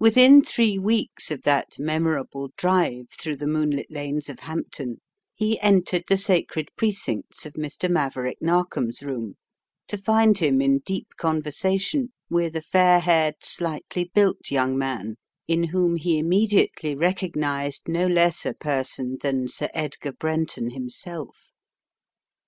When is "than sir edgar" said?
19.22-20.10